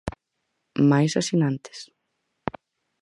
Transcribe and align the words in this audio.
Máis 0.89 1.11
asinantes. 1.21 1.79